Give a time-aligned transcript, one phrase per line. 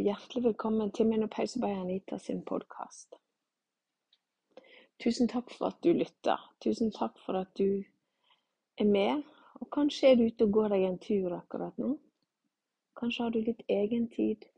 [0.00, 3.18] hjertelig velkommen til Menopause by Anita sin podkast.
[5.04, 6.40] Tusen takk for at du lytter.
[6.64, 7.82] Tusen takk for at du
[8.80, 9.20] er med.
[9.60, 11.90] Og kanskje er du ute og går deg en tur akkurat nå.
[12.96, 14.48] Kanskje har du litt egen tid.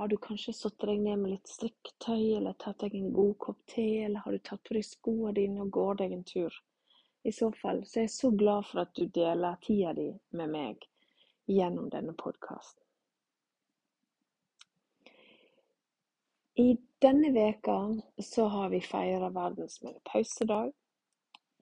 [0.00, 3.60] Har du kanskje satt deg ned med litt strikketøy, eller tatt deg en god kopp
[3.68, 6.60] te, eller har du tatt på deg skoene dine og går deg en tur?
[7.28, 10.08] I så fall så er jeg så glad for at du deler tida di
[10.40, 10.88] med meg
[11.52, 12.79] gjennom denne podkasten.
[16.60, 20.72] I denne veka så har vi feira verdens menopausedag.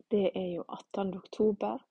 [0.09, 1.17] Det er jo 18.
[1.17, 1.83] oktober,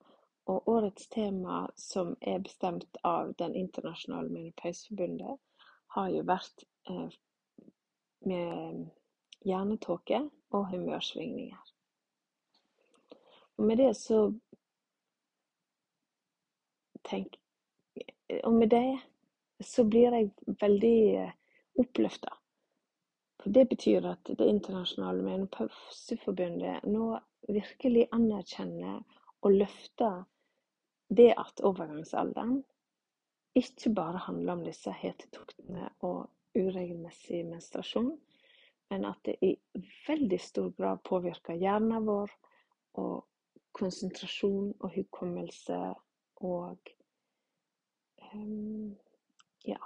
[0.45, 5.39] og årets tema, som er bestemt av Den internasjonale menopauseforbundet,
[5.95, 7.13] har jo vært eh,
[8.27, 8.81] med
[9.48, 10.20] hjernetåke
[10.51, 11.62] og humørsvingninger.
[13.55, 14.26] Og med det så
[17.07, 17.39] tenk
[18.43, 18.99] Og med det
[19.63, 21.32] så blir jeg veldig eh,
[21.79, 22.35] oppløfta
[23.53, 29.04] det betyr at Det internasjonale menopauseforbundet nå virkelig anerkjenner
[29.41, 30.23] og løfter
[31.17, 32.63] det at overgangsalderen
[33.55, 38.12] ikke bare handler om disse hetetuktene og uregelmessig menstruasjon,
[38.89, 39.54] men at det i
[40.07, 42.34] veldig stor grad påvirker hjernen vår
[43.01, 43.26] og
[43.77, 45.79] konsentrasjon og hukommelse
[46.45, 46.93] og
[48.34, 48.95] um,
[49.67, 49.79] ja,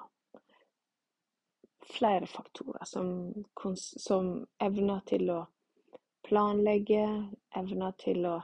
[1.86, 3.34] flere faktorer, som,
[3.78, 5.40] som evner til å
[6.28, 7.06] planlegge,
[7.58, 8.38] evner til å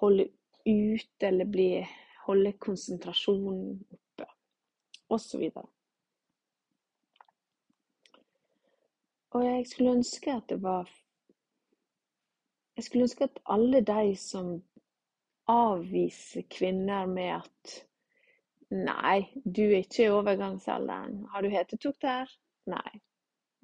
[0.00, 0.28] holde
[0.66, 1.68] ut eller bli,
[2.26, 4.26] holde konsentrasjonen oppe,
[5.08, 5.46] osv.
[9.30, 10.90] Og jeg skulle ønske at det var
[12.76, 14.54] Jeg skulle ønske at alle de som
[15.50, 17.74] avviser kvinner med at
[18.70, 21.24] Nei, du er ikke i overgangsalderen.
[21.32, 22.30] Har du hetetukt her?
[22.70, 23.00] Nei.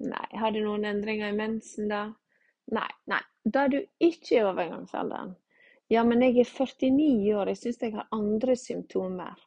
[0.03, 0.27] Nei.
[0.35, 2.01] Har du noen endringer i mensen, da?
[2.75, 2.89] Nei.
[3.07, 3.21] Nei.
[3.47, 5.35] Da er du ikke i overgangsalderen.
[5.89, 9.39] Ja, men jeg er 49 år, jeg syns jeg har andre symptomer.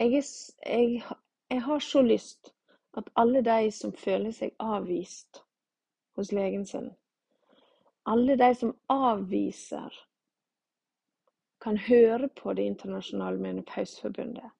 [0.00, 0.30] Jeg, er,
[0.64, 1.02] jeg,
[1.50, 2.54] jeg har så lyst
[2.96, 5.42] at alle de som føler seg avvist
[6.16, 6.88] hos legen sin,
[8.08, 9.92] alle de som avviser
[11.60, 14.50] kan høre på Det internasjonale menopauseforbundet.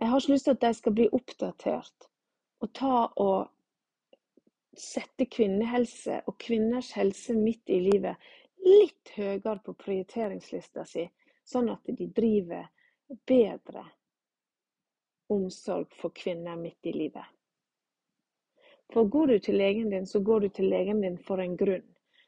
[0.00, 2.08] Jeg har ikke lyst til at de skal bli oppdatert
[2.60, 3.48] og ta og
[4.78, 8.28] sette kvinnehelse og kvinners helse midt i livet
[8.64, 11.04] litt høyere på prioriteringslista si,
[11.44, 12.68] sånn at de driver
[13.26, 13.84] bedre
[15.28, 17.24] omsorg for kvinner midt i livet.
[18.92, 21.84] For går du til legen din, så går du til legen din for en grunn.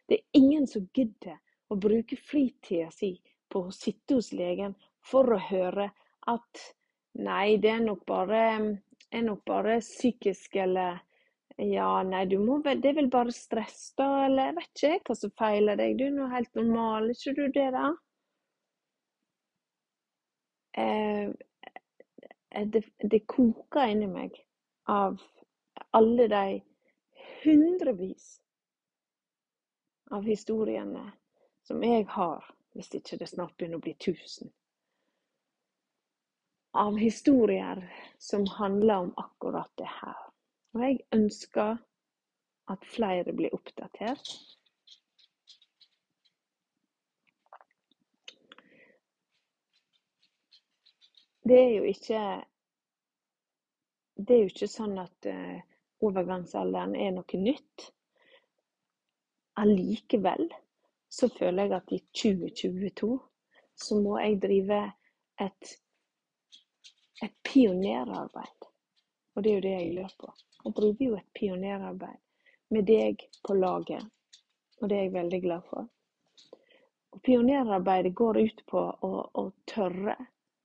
[0.08, 1.38] Det er ingen som gidder
[1.70, 3.14] å bruke fritida si
[3.50, 5.91] på å sitte hos legen for å høre
[6.31, 6.65] at
[7.19, 8.43] nei, det er nok bare,
[9.11, 11.00] er nok bare psykisk eller
[11.60, 15.10] ja, nei, du må vel, det er vel bare stress, da, eller jeg vet ikke
[15.10, 17.91] hva som feiler deg, du er nå helt normal, er ikke du det, da?
[20.81, 21.27] Eh,
[22.55, 24.39] eh, det, det koker inni meg
[24.89, 25.21] av
[25.97, 26.60] alle de
[27.43, 28.31] hundrevis
[30.15, 31.05] av historiene
[31.66, 32.47] som jeg har
[32.80, 34.48] hvis ikke det snart begynner å bli tusen.
[36.80, 37.82] Av historier
[38.22, 40.20] som handler om akkurat det her.
[40.72, 41.80] Og jeg ønsker
[42.72, 44.30] at flere blir oppdatert.
[51.44, 52.22] Det er jo ikke
[54.20, 55.60] Det er jo ikke sånn at uh,
[56.04, 57.86] overgangsalderen er noe nytt.
[59.60, 60.44] Allikevel
[61.10, 63.19] så føler jeg at i 2022
[63.81, 64.81] så må jeg drive
[65.41, 65.71] et,
[67.25, 68.69] et pionerarbeid.
[69.34, 70.32] Og det er jo det jeg gjør på.
[70.65, 72.19] Jeg driver jo et pionerarbeid
[72.71, 74.04] med deg på laget,
[74.81, 75.89] og det er jeg veldig glad for.
[77.10, 80.15] Og pionerarbeidet går ut på å, å tørre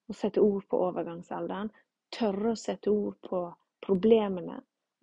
[0.07, 1.71] å sette ord på overgangsalderen.
[2.13, 3.41] Tørre å sette ord på
[3.85, 4.59] problemene.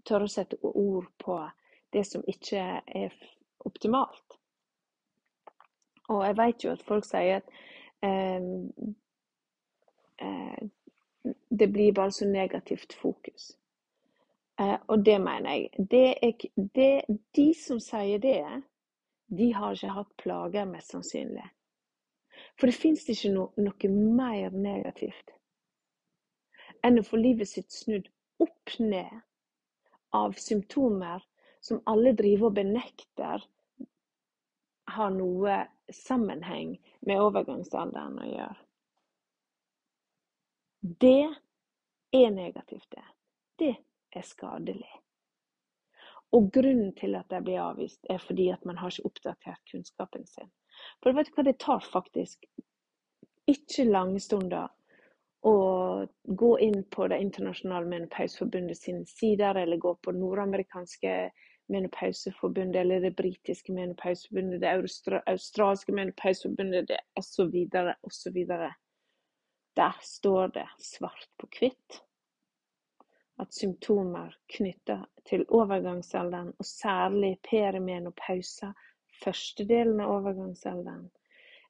[0.07, 1.41] Tørre å sette ord på
[1.93, 3.17] det som ikke er
[3.67, 4.39] optimalt.
[6.13, 7.51] Og jeg vet jo at folk sier at
[8.05, 8.47] eh,
[10.27, 10.63] eh,
[11.51, 13.53] det blir bare så negativt fokus.
[14.61, 15.89] Eh, og det mener jeg.
[15.91, 16.33] Det er,
[16.75, 18.63] det, de som sier det,
[19.33, 21.47] de har ikke hatt plager, mest sannsynlig.
[22.59, 25.33] For det fins ikke no, noe mer negativt
[26.83, 28.09] enn å få livet sitt snudd
[28.43, 29.21] opp ned
[30.19, 31.23] av symptomer
[31.63, 33.45] som alle driver og benekter
[34.97, 35.61] har noe
[35.97, 38.59] sammenheng med overgangsalderen å gjøre.
[40.83, 41.31] Det
[42.13, 43.05] er negativt, det,
[43.59, 43.75] det
[44.11, 44.91] er skadelig.
[46.33, 50.27] Og grunnen til at de blir avvist, er fordi at man har ikke oppdatert kunnskapen
[50.27, 50.51] sin.
[51.03, 52.47] For vet du hva, det tar faktisk
[53.51, 54.71] ikke lange stunder
[55.43, 55.55] å
[56.25, 61.15] gå inn på Det internasjonale menopausforbundet sine sider, eller gå på nordamerikanske
[61.69, 67.69] menopauseforbundet, eller det britiske menopauseforbundet, det australske menopauseforbundet, det osv.,
[68.03, 68.47] osv.
[69.77, 72.03] Der står det svart på hvitt
[73.41, 78.73] at symptomer knytta til overgangsalderen, og særlig perimenopausa,
[79.25, 81.09] første delen av overgangsalderen,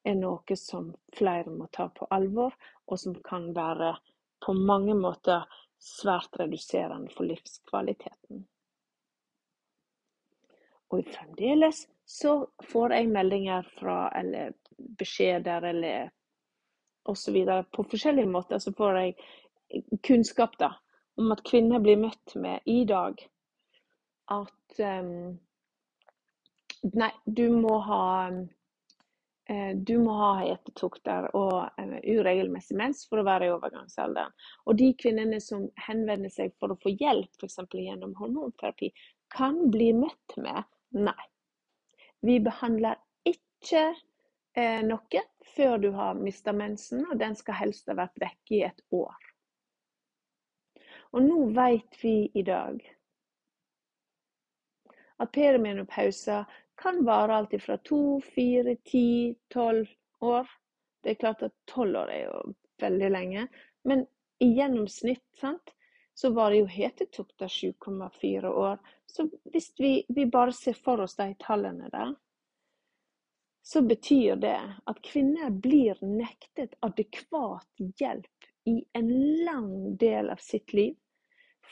[0.05, 2.55] er noe som flere må ta på alvor,
[2.91, 3.95] og som kan være
[4.43, 5.47] på mange måter
[5.83, 8.47] svært reduserende for livskvaliteten.
[10.93, 12.35] Og fremdeles så
[12.69, 14.53] får jeg meldinger fra, eller
[14.99, 16.11] beskjeder, eller
[17.09, 17.39] osv.
[17.73, 19.15] På forskjellige måter så får jeg
[20.05, 20.75] kunnskap da,
[21.17, 23.25] om at kvinner blir møtt med i dag
[24.33, 25.33] at um,
[26.83, 28.03] Nei, du må ha
[29.53, 34.35] Eh, du må ha hetetokter og eh, uregelmessig mens for å være i overgangsalderen.
[34.71, 37.59] Og de kvinnene som henvender seg for å få hjelp, f.eks.
[37.75, 38.93] gjennom hormonterapi,
[39.35, 40.63] kan bli møtt med
[40.95, 41.29] nei.
[42.23, 43.85] Vi behandler ikke
[44.55, 45.23] eh, noe
[45.57, 49.29] før du har mista mensen, og den skal helst ha vært vekke i et år.
[51.13, 52.81] Og nå vet vi i dag
[55.23, 56.45] at perimenopausa
[56.83, 59.87] kan vare alt fra to, fire, ti, tolv
[60.21, 60.49] år.
[61.03, 63.47] Det er klart at tolv år er jo veldig lenge,
[63.87, 64.07] men
[64.43, 65.75] i gjennomsnitt sant,
[66.15, 68.81] så var det jo hetetokta 7,4 år.
[69.13, 72.15] Så hvis vi, vi, bare ser for oss de tallene der,
[73.63, 79.11] så betyr det at kvinner blir nektet adekvat hjelp i en
[79.45, 80.97] lang del av sitt liv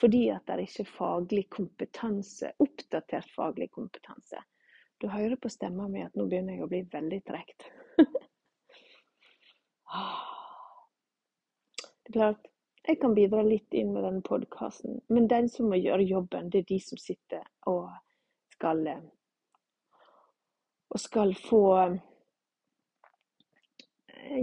[0.01, 4.39] fordi at det ikke er faglig kompetanse, oppdatert faglig kompetanse.
[5.01, 7.67] Du hører på stemma mi at nå begynner jeg å bli veldig tregt.
[12.05, 12.50] det er klart,
[12.91, 16.65] jeg kan bidra litt inn med denne podkasten, men den som må gjøre jobben, det
[16.65, 17.91] er de som sitter og
[18.57, 18.83] skal
[20.91, 21.63] og skal få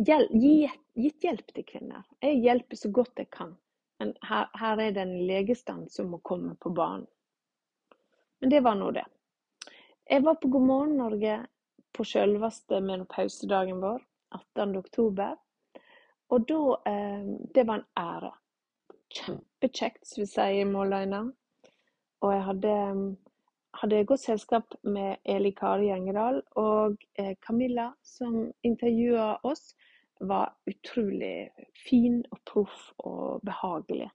[0.07, 2.05] hjelp, gi, gitt hjelp til kvinner.
[2.23, 3.53] Jeg hjelper så godt jeg kan,
[3.99, 7.07] men her, her er det en legestand som må komme på banen.
[8.39, 9.05] Men det var nå det.
[10.07, 11.39] Jeg var på God morgen Norge
[11.97, 14.03] på selveste menopausedagen vår,
[14.55, 14.83] 18.
[16.29, 17.23] Og da eh,
[17.55, 18.31] Det var en ære.
[19.09, 21.21] Kjempekjekt, som vi sier i Måløyna.
[22.21, 22.73] Og jeg hadde,
[23.81, 29.75] hadde godt selskap med Eli Kari Gjengedal og eh, Camilla, som intervjua oss.
[30.19, 31.49] Var utrolig
[31.85, 34.09] fin og proff og behagelig.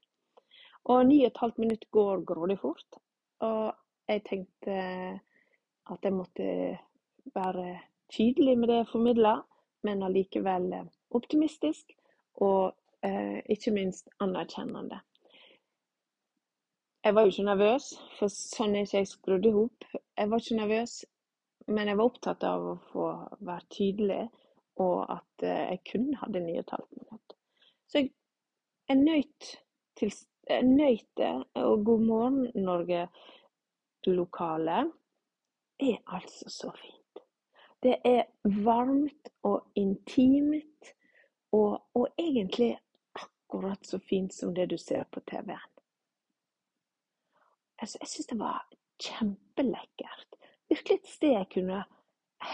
[0.91, 2.99] Og ni og et halvt minutt går grådig fort.
[3.39, 3.71] Og
[4.07, 4.75] jeg tenkte
[5.91, 6.77] at jeg måtte
[7.33, 7.79] være
[8.11, 9.37] tydelig med det jeg formidla,
[9.83, 11.95] men allikevel eh, optimistisk
[12.41, 12.73] og
[13.05, 14.99] eh, ikke minst anerkjennende.
[17.03, 17.85] Jeg var jo ikke nervøs,
[18.17, 19.83] for sånn er ikke jeg skrudd i hop.
[20.17, 20.93] Jeg var ikke nervøs,
[21.67, 23.05] men jeg var opptatt av å få
[23.43, 24.23] være tydelig,
[24.81, 27.35] og at eh, jeg kun hadde 9,5 minutter.
[27.91, 28.07] Så jeg
[28.89, 29.41] er nøyt
[29.99, 30.09] til
[30.63, 31.19] nøyt
[31.55, 34.91] og God morgen Norge-lokalet
[35.79, 37.19] er altså så fint.
[37.83, 38.23] Det er
[38.63, 40.72] varmt og intimt,
[41.53, 42.73] og, og egentlig
[43.13, 45.71] akkurat så fint som det du ser på TV-en.
[47.81, 48.63] Altså, jeg syns det var
[49.03, 50.37] kjempelekkert.
[50.69, 51.83] Virkelig et sted jeg kunne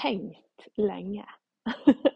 [0.02, 1.26] hengt lenge.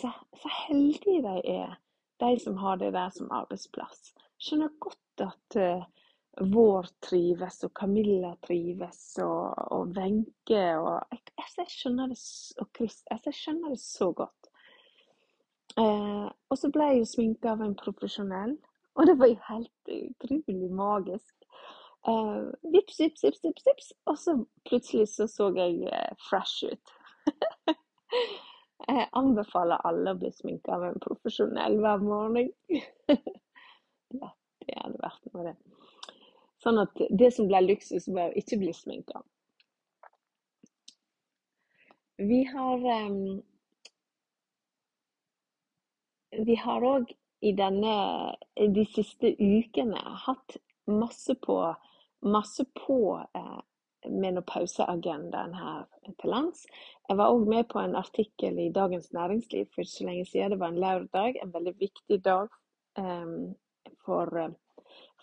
[0.00, 0.10] så,
[0.42, 1.74] så heldige de er,
[2.20, 4.12] de som har det der som arbeidsplass.
[4.42, 5.84] Skjønner godt at uh,
[6.40, 12.18] vår trives, og Camilla trives, og Wenche og, og jeg, jeg, skjønner det,
[12.58, 14.41] og Chris, jeg skjønner det så godt.
[15.80, 18.56] Eh, og så ble jeg jo sminka av en profesjonell,
[18.98, 21.34] og det var jo helt utrolig magisk.
[22.08, 22.40] Eh,
[22.74, 24.36] vips, vips, vips, vips, vips, og så
[24.68, 26.94] plutselig så så jeg eh, fresh ut.
[28.88, 32.50] jeg anbefaler alle å bli sminka av en profesjonell hver morgen.
[34.20, 34.32] ja,
[34.66, 35.56] det hadde vært noe, det.
[36.62, 39.22] Sånn at det som ble luksus, ble å ikke bli sminka.
[42.22, 43.40] Vi har um,
[46.32, 47.10] Vi har òg
[47.42, 47.94] i denne
[48.54, 51.56] de siste ukene hatt masse på,
[52.22, 52.98] masse på
[53.34, 53.60] eh,
[54.08, 55.84] menopauseagendaen her
[56.20, 56.64] til lands.
[57.08, 60.54] Jeg var òg med på en artikkel i Dagens Næringsliv for ikke så lenge siden.
[60.54, 62.48] Det var en lørdag, en veldig viktig dag
[62.98, 63.54] um,
[64.04, 64.32] for,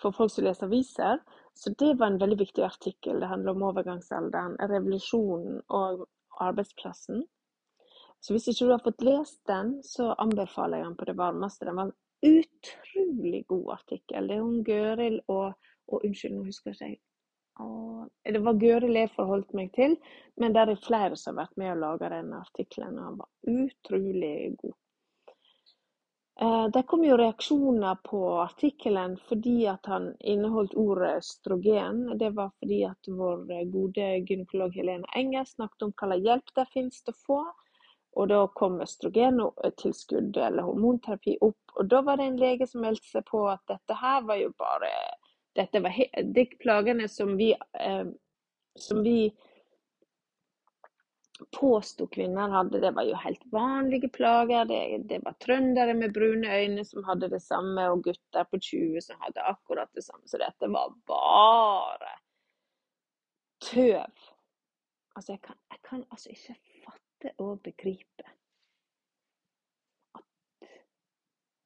[0.01, 1.20] for, folk som leser aviser.
[1.56, 3.20] Så det var en veldig viktig artikkel.
[3.20, 6.08] Det handler om overgangsalderen, revolusjonen og
[6.39, 7.25] arbeidsplassen.
[8.20, 11.68] Så hvis ikke du har fått lest den, så anbefaler jeg den på det varmeste.
[11.70, 14.28] Den var en utrolig god artikkel.
[14.28, 17.06] Det er hun Gøril og, og Unnskyld, nå husker jeg ikke.
[18.24, 19.98] Det var Gøril jeg forholdt meg til,
[20.40, 23.00] men det er flere som har vært med og laga den artikkelen.
[23.04, 24.78] Han var utrolig god.
[26.42, 32.06] Eh, det kom jo reaksjoner på artikkelen fordi at han inneholdt ordet østrogen.
[32.20, 36.68] Det var fordi at vår gode gynekolog Helene Enger snakket om hva slags hjelp det
[36.76, 37.42] finnes til å få.
[38.18, 41.75] Og da kom østrogentilskudd eller hormonterapi opp.
[41.78, 44.50] Og da var det en lege som meldte seg på at dette her var jo
[44.58, 44.89] bare
[45.58, 48.08] dette var De plagene som vi, eh,
[48.75, 49.30] som vi
[51.60, 54.66] påsto kvinner hadde, det var jo helt vanlige plager.
[54.66, 59.01] Det, det, var trøndere med brune øyne som hadde det samme, og gutter på 20
[59.01, 60.28] som hadde akkurat det samme.
[60.28, 62.12] Så dette var bare
[63.72, 64.28] tøv.
[65.16, 66.56] Altså, jeg kan, jeg kan altså ikke
[67.20, 68.24] fatte å begripe
[70.16, 70.70] at,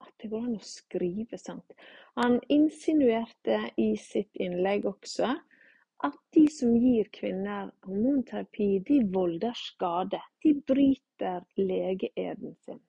[0.02, 1.74] at det går an å skrive sant.
[2.16, 5.34] Han insinuerte i sitt innlegg også
[6.04, 10.20] at de som gir kvinner hormonterapi, de volder skade.
[10.44, 12.82] De bryter legeeden sin.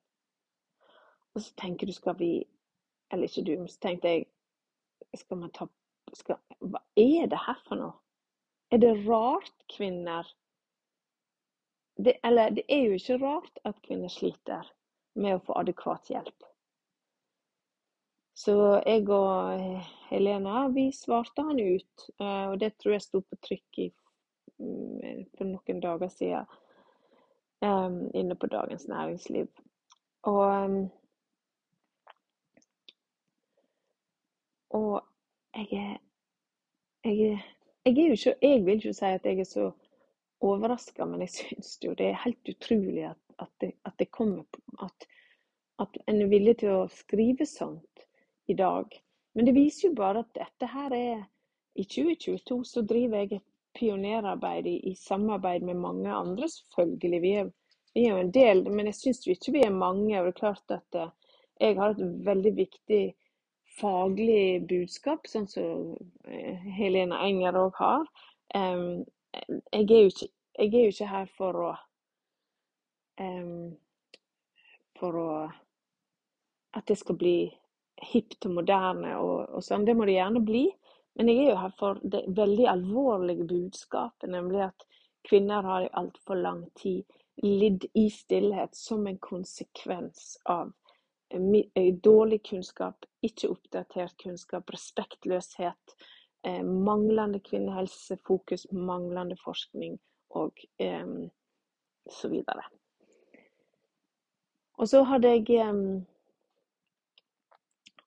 [1.35, 2.45] Og så tenker du, skal vi
[3.13, 4.25] Eller ikke du, men så tenkte jeg
[5.15, 5.67] Skal man ta
[6.17, 7.93] skal, Hva er det her for noe?
[8.73, 10.27] Er det rart kvinner
[11.97, 14.71] det, Eller det er jo ikke rart at kvinner sliter
[15.15, 16.47] med å få adekvat hjelp.
[18.35, 19.61] Så jeg og
[20.09, 22.09] Helena, vi svarte han ut.
[22.19, 23.87] Eh, og det tror jeg sto på trykk i,
[24.59, 26.51] mm, for noen dager siden
[27.63, 29.47] um, inne på Dagens Næringsliv.
[30.27, 30.91] Og,
[34.75, 35.01] og
[35.55, 35.97] jeg er
[37.05, 37.41] jeg,
[37.85, 39.71] jeg, er jo ikke Jeg vil ikke si at jeg er så
[40.45, 44.45] overraska, men jeg syns jo det er helt utrolig at, at, det, at det kommer
[44.85, 45.09] at,
[45.83, 48.07] at en er villig til å skrive sånt
[48.47, 48.93] i dag.
[49.35, 51.25] Men det viser jo bare at dette her er
[51.75, 57.21] I 2022 så driver jeg et pionerarbeid i, i samarbeid med mange andre, selvfølgelig.
[57.23, 57.49] Vi er,
[57.95, 60.15] vi er jo en del, men jeg syns ikke vi er mange.
[60.19, 61.11] og det er klart at uh,
[61.61, 63.03] Jeg har et veldig viktig
[63.81, 68.07] faglig budskap, sånn som uh, Helena Enger òg har.
[69.35, 71.73] Jeg, er ikke, jeg, er jo ikke, her for å
[73.21, 73.75] um,
[74.99, 75.29] For å
[76.75, 77.39] At det skal bli
[78.03, 79.85] hipt og moderne og, og sånn.
[79.87, 80.65] Det må det gjerne bli.
[81.15, 84.87] Men jeg er jo her for det veldig alvorlige budskapet, nemlig at
[85.29, 87.05] kvinner har i altfor lang tid
[87.43, 90.73] lidd i stillhet som en konsekvens av
[91.31, 96.11] eh, eh, dårlig kunnskap, ikke oppdatert kunnskap, respektløshet, eh,
[96.65, 99.99] manglende kvinnehelsefokus, manglende forskning
[100.37, 101.07] og eh,
[102.11, 102.67] så videre.
[104.75, 105.81] Og så hadde jeg eh,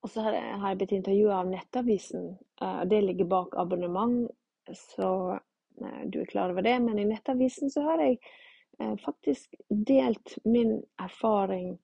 [0.07, 2.27] og så har jeg blitt intervjua av Nettavisen.
[2.61, 4.29] Eh, det ligger bak abonnement,
[4.71, 5.09] så
[5.81, 6.77] eh, du er klar over det.
[6.79, 8.19] Men i Nettavisen så har jeg
[8.79, 11.75] eh, faktisk delt min erfaring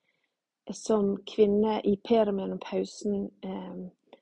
[0.72, 3.26] som kvinne i perimenopausen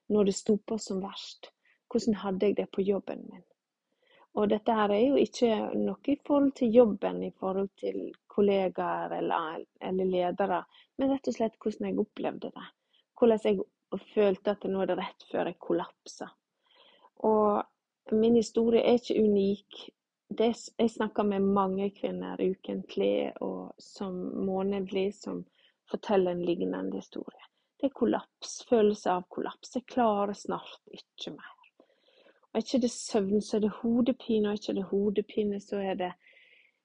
[0.10, 1.52] når det sto på som verst.
[1.92, 3.44] Hvordan hadde jeg det på jobben min?
[4.40, 9.12] Og dette her er jo ikke noe i forhold til jobben, i forhold til kollegaer
[9.18, 10.62] eller, eller ledere,
[10.98, 12.68] men rett og slett hvordan jeg opplevde det.
[13.20, 16.30] Hvordan jeg følte at nå er det rett før jeg kollapsa.
[17.28, 19.82] Og min historie er ikke unik.
[20.32, 24.16] Det, jeg snakker med mange kvinner ukentlig og som
[24.48, 25.44] månedlig som
[25.92, 27.50] forteller en lignende historie.
[27.76, 29.76] Det er kollaps, følelse av kollaps.
[29.76, 31.61] Jeg klarer snart ikke mer.
[32.52, 35.80] Og er ikke det søvn, så er det hodepine, og er ikke det hodepine, så
[35.80, 36.12] er det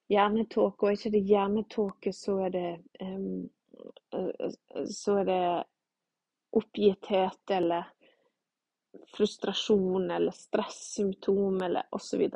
[0.09, 2.69] hjernetåke, og ikke det hjernetåke, så er det
[3.03, 3.49] um,
[4.91, 5.63] så er det
[6.57, 7.89] oppgitthet eller
[9.17, 12.29] frustrasjon eller stressymptom eller osv.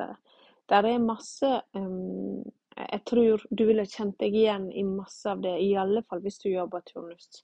[0.68, 2.44] Der er masse um,
[2.76, 6.38] Jeg tror du ville kjent deg igjen i masse av det, i alle fall hvis
[6.40, 7.42] du jobber turnus.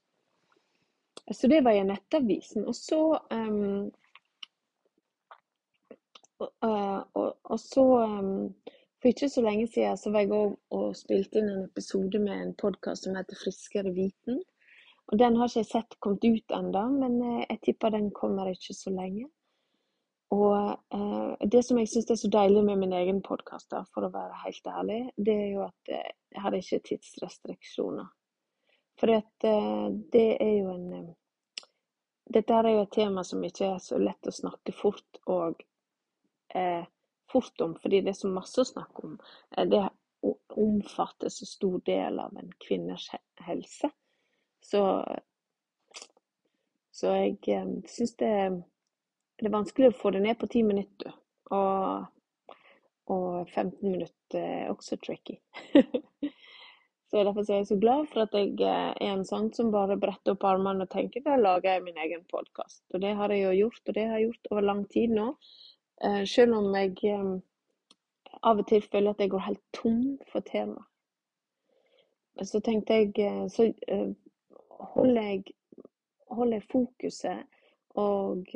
[1.31, 2.65] Så det var i Nettavisen.
[2.65, 3.91] Og så um,
[6.41, 8.55] og, og, og, så um,
[8.99, 12.35] For ikke så lenge siden så var jeg òg og spilte inn en episode med
[12.35, 14.41] en podkast som heter Friskere viten.
[15.09, 18.51] Og Den har ikke jeg sett kommet ut ennå, men eh, jeg tipper den kommer
[18.51, 19.29] ikke så lenge.
[20.35, 24.13] Og uh, det som jeg syns er så deilig med min egen podkast, for å
[24.13, 28.11] være helt ærlig, det er jo at eh, jeg har ikke tidsrestriksjoner.
[29.01, 31.15] For eh, det er jo en
[32.29, 35.63] dette er jo et tema som ikke er så lett å snakke fort og
[36.55, 36.85] eh,
[37.33, 39.17] fort om, fordi det er så masse å snakke om.
[39.57, 39.83] Eh, det
[40.59, 43.11] omfatter så stor del av en kvinners
[43.47, 43.91] helse.
[44.65, 44.83] Så,
[46.91, 48.33] så jeg eh, syns det,
[49.39, 51.15] det, er vanskelig å få det ned på ti minutter.
[51.55, 52.09] Og,
[53.13, 55.39] og 15 minutter er også tricky.
[57.09, 59.97] Så Derfor er jeg så glad for at jeg eh, er en sånn som bare
[59.97, 62.83] bretter opp armene og tenker da lager jeg min egen podkast.
[62.93, 65.31] Og det har jeg jo gjort, og det har jeg gjort over lang tid nå.
[66.01, 67.33] Eh, selv om jeg eh,
[68.43, 70.03] av og til føler at jeg går helt tom
[70.33, 70.85] for tema.
[72.43, 73.73] Så tenkte jeg Så
[74.95, 75.45] holder jeg,
[76.31, 77.43] holder fokuset
[77.99, 78.47] og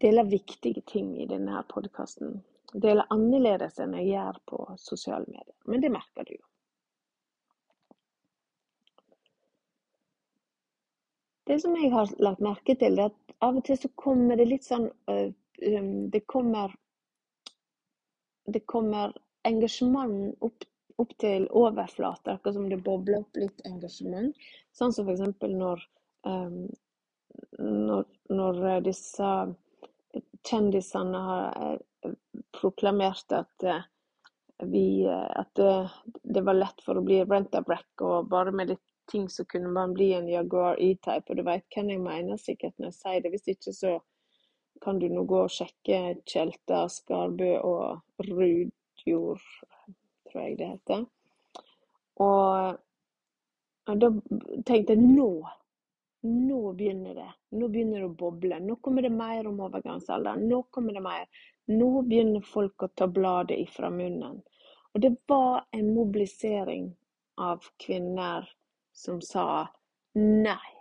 [0.00, 2.40] deler viktige ting i denne podkasten
[2.72, 5.56] deler annerledes enn jeg gjør på sosiale medier.
[5.68, 6.44] Men det merker du jo.
[11.52, 14.46] Det som jeg har lagt merke til, er at av og til så kommer det
[14.48, 14.86] litt sånn
[16.14, 16.72] Det kommer,
[18.48, 19.12] det kommer
[19.44, 20.64] engasjement opp,
[20.96, 24.32] opp til overflaten, akkurat som det bobler opp litt engasjement.
[24.72, 25.44] Sånn som f.eks.
[25.52, 25.84] Når,
[27.60, 28.08] når,
[28.40, 29.34] når disse
[30.48, 31.78] kjendisene har
[32.56, 33.84] proklamert at eh,
[34.72, 35.90] vi, eh, at det,
[36.22, 39.94] det, var lett for å bli rent-a-brack og bare med litt ting så kunne man
[39.96, 41.30] bli en Jaguar E-type.
[41.30, 43.32] Og du veit hvem jeg mener sikkert når jeg sier det.
[43.34, 43.96] Hvis ikke så
[44.82, 49.42] kan du nå gå og sjekke Tjelta, Skarbø og Rudjord,
[50.30, 51.04] tror jeg det heter.
[52.22, 52.78] Og,
[53.88, 54.12] og da
[54.66, 55.32] tenkte jeg nå
[56.22, 57.30] nå begynner det.
[57.50, 58.60] Nå begynner det å boble.
[58.62, 60.44] Nå kommer det mer om overgangsalderen.
[60.46, 61.24] Nå kommer det mer.
[61.66, 64.38] Nå begynner folk å ta bladet ifra munnen.
[64.94, 66.92] Og det var en mobilisering
[67.42, 68.46] av kvinner
[68.92, 69.68] som sa
[70.14, 70.72] nei.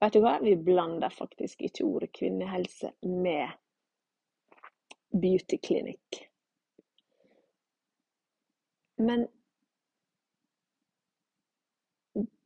[0.00, 3.54] Vet du hva, vi blander faktisk ikke ordet kvinnehelse med
[5.16, 6.20] beautyklinikk.
[9.00, 9.26] Men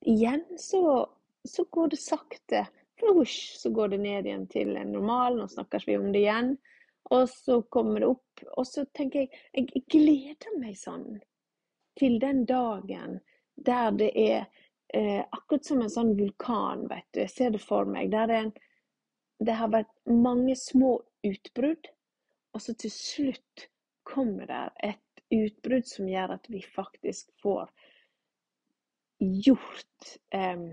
[0.06, 1.08] igjen så
[1.44, 2.66] så går det sakte.
[2.98, 5.38] Flush, så går det ned igjen til en normal.
[5.38, 6.56] Nå snakkes vi om det igjen.
[7.10, 8.42] Og så kommer det opp.
[8.56, 11.20] Og så tenker jeg Jeg gleder meg sånn
[11.98, 13.18] til den dagen
[13.60, 14.46] der det er
[14.94, 17.22] eh, akkurat som en sånn vulkan, vet du.
[17.22, 18.10] Jeg ser det for meg.
[18.12, 18.52] Der en,
[19.40, 21.90] det har vært mange små utbrudd,
[22.54, 23.68] og så til slutt
[24.08, 27.68] kommer det et utbrudd som gjør at vi faktisk får
[29.20, 30.70] gjort eh,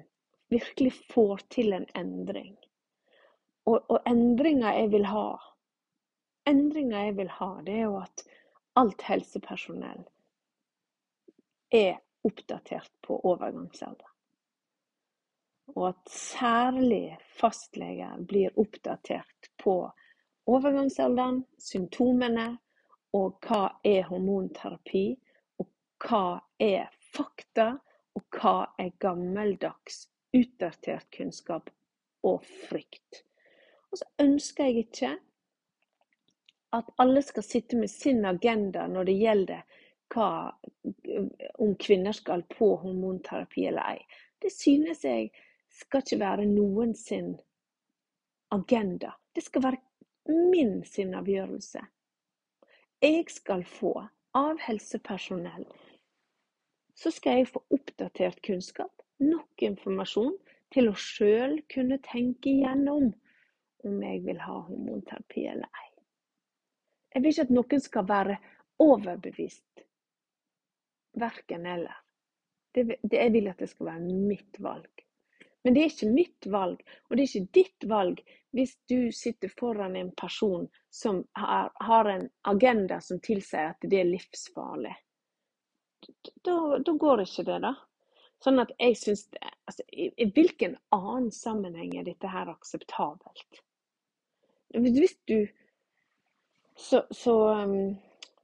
[0.49, 2.55] virkelig får til en endring.
[3.67, 5.27] Og, og endringa jeg vil ha,
[6.47, 8.23] endringa jeg vil ha, det er jo at
[8.79, 10.05] alt helsepersonell
[11.75, 14.07] er oppdatert på overgangsalder.
[15.75, 19.75] Og at særlig fastleger blir oppdatert på
[20.47, 22.47] overgangsalderen, symptomene,
[23.15, 25.05] og hva er hormonterapi,
[25.59, 25.69] og
[26.03, 27.73] hva er fakta,
[28.15, 31.69] og hva er gammeldags utdatert kunnskap
[32.25, 33.23] og frykt.
[33.91, 35.11] Og så ønsker jeg ikke
[36.75, 40.53] at alle skal sitte med sin agenda når det gjelder hva,
[41.63, 43.99] om kvinner skal på hormonterapi eller ei.
[44.41, 45.31] Det synes jeg
[45.79, 47.35] skal ikke være noen sin
[48.53, 49.13] agenda.
[49.35, 49.83] Det skal være
[50.51, 51.83] min sin avgjørelse.
[53.01, 53.93] Jeg skal få
[54.37, 55.67] av helsepersonell
[56.97, 60.33] så skal jeg få oppdatert kunnskap nok informasjon
[60.73, 63.11] til å sjøl kunne tenke igjennom
[63.85, 65.89] om jeg vil ha hormonterapi eller ei.
[67.13, 68.37] Jeg vil ikke at noen skal være
[68.81, 69.85] overbevist.
[71.19, 71.97] Verken eller.
[72.73, 75.05] Det, det, jeg vil at det skal være mitt valg.
[75.63, 78.21] Men det er ikke mitt valg, og det er ikke ditt valg
[78.55, 83.99] hvis du sitter foran en person som har, har en agenda som tilsier at det
[83.99, 84.93] er livsfarlig.
[86.45, 87.73] Da, da går ikke det, da.
[88.43, 93.63] Sånn at jeg syns altså, i, i, hvilken annen sammenheng er dette her akseptabelt?
[94.77, 95.47] Hvis du
[96.77, 97.33] Så, så
[97.65, 97.97] um,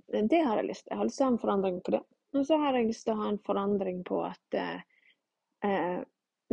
[0.08, 0.92] Det har jeg lyst til.
[0.92, 2.00] Jeg har lyst til å ha en forandring på det.
[2.34, 4.80] Og så har jeg lyst til å ha en forandring på at eh,
[5.65, 6.00] eh,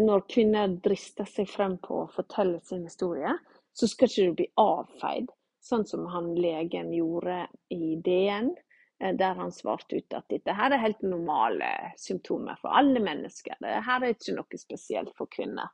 [0.00, 3.32] når kvinner drister seg frem på å fortelle sin historie,
[3.72, 5.30] så skal ikke du bli avfeid,
[5.64, 8.52] sånn som han legen gjorde i DN.
[9.00, 13.56] Eh, der han svarte ut at dette her er helt normale symptomer for alle mennesker.
[13.60, 15.72] Dette er ikke noe spesielt for kvinner.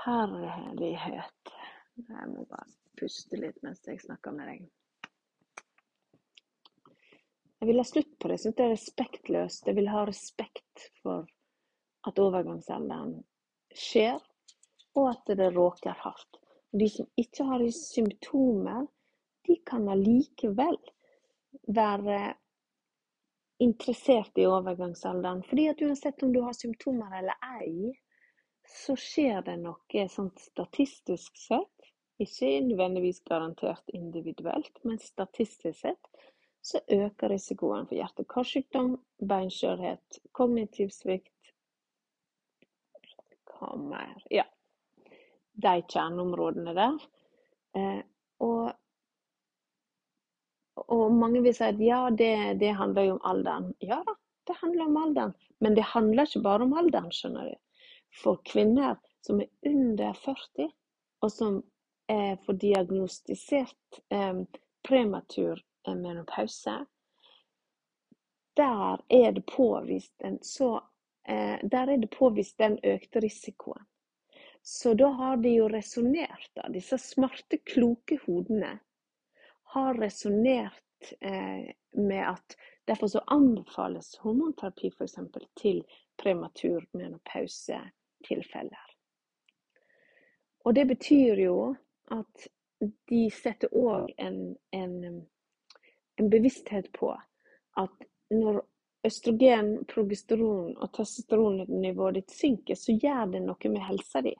[0.00, 1.56] Herlighet.
[2.00, 4.68] Jeg må bare puste litt mens jeg snakker med deg.
[7.60, 8.38] Jeg vil ha slutt på det.
[8.38, 9.66] Jeg syns det er respektløst.
[9.68, 11.26] Jeg vil ha respekt for
[12.08, 13.18] at overgangsalderen
[13.76, 14.16] skjer,
[14.96, 16.38] og at det råker hardt.
[16.72, 18.86] De som ikke har symptomer,
[19.44, 20.78] de kan allikevel
[21.68, 22.20] være
[23.60, 25.44] interessert i overgangsalderen.
[25.44, 27.92] Fordi at uansett om du har symptomer eller ei,
[28.64, 31.92] så skjer det noe sånn statistisk sett.
[32.20, 36.10] Ikke nødvendigvis garantert individuelt, men statistisk sett
[36.62, 38.94] så øker risikoen for hjerte-karsykdom,
[39.28, 41.52] beinskjørhet, kognitiv svikt
[43.50, 44.20] Hva mer?
[44.32, 44.44] Ja,
[45.60, 46.98] de kjerneområdene der.
[47.76, 48.02] Eh,
[48.40, 48.70] og,
[50.86, 53.72] og, mange vil si at ja, det, det, handler jo om alderen.
[53.84, 54.16] Ja da,
[54.48, 55.34] det handler om alderen.
[55.60, 57.82] Men det handler ikke bare om alderen, skjønner du.
[58.22, 60.70] For kvinner som er under 40,
[61.20, 61.60] og som
[62.10, 64.40] får diagnostisert eh,
[64.88, 66.84] prematur eh, menopause,
[68.56, 70.76] der er det påvist en så
[71.28, 73.86] eh, er det påvist den økte risikoen.
[74.62, 76.68] Så da har de jo resonnert, da.
[76.68, 78.78] Disse smarte, kloke hodene
[79.72, 85.14] har resonnert eh, med at derfor så anbefales hormonterapi f.eks.
[85.56, 85.84] til
[86.16, 88.86] prematur menopausetilfeller.
[90.64, 91.76] Og det betyr jo
[92.10, 92.48] at
[93.08, 95.26] de setter òg en, en,
[96.16, 97.12] en bevissthet på
[97.80, 98.60] at når
[99.06, 104.34] østrogen, progesteron og testosteronnivået ditt synker, så gjør det noe med helsa di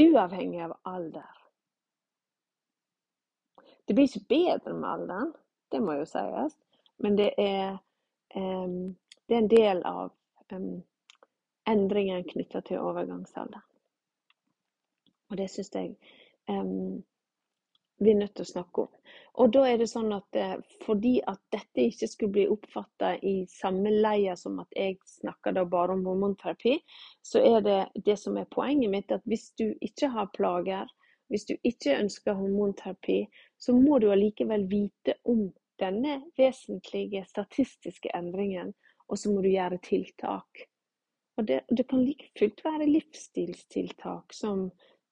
[0.00, 1.40] uavhengig av alder.
[3.84, 5.32] Det blir ikke bedre med alderen,
[5.70, 6.56] det må jo sies,
[7.02, 7.76] men det er,
[8.34, 8.94] um,
[9.28, 10.12] det er en del av
[10.54, 10.82] um,
[11.68, 13.66] endringen knytta til overgangsalderen.
[15.30, 15.94] Og det syns jeg
[16.48, 17.02] um,
[18.04, 18.90] vi er nødt til å snakke om.
[19.42, 23.34] Og da er det sånn at eh, fordi at dette ikke skulle bli oppfatta i
[23.50, 26.76] samme leia som at jeg snakker da bare om hormonterapi,
[27.24, 30.92] så er det det som er poenget mitt, at hvis du ikke har plager,
[31.32, 33.24] hvis du ikke ønsker hormonterapi,
[33.58, 35.48] så må du allikevel vite om
[35.82, 38.70] denne vesentlige statistiske endringen,
[39.08, 40.66] og så må du gjøre tiltak.
[41.36, 44.68] Og det, det kan like fullt være livsstilstiltak som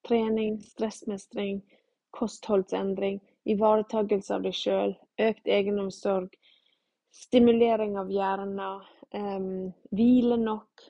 [0.07, 1.59] trening, stressmestring,
[2.13, 6.33] kostholdsendring, ivaretakelse av deg sjøl, økt egenomsorg,
[7.13, 10.85] stimulering av hjernen, um, hvile nok,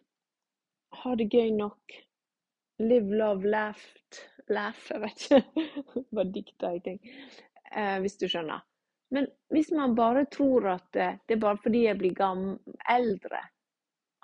[1.03, 1.97] ha det gøy nok,
[2.83, 3.83] live, love, laugh,
[4.49, 5.65] laugh Jeg vet ikke.
[6.15, 6.99] Bare dikta i ting.
[7.73, 8.63] Uh, hvis du skjønner.
[9.13, 12.15] Men hvis man bare tror at det er bare fordi jeg blir
[12.89, 13.41] eldre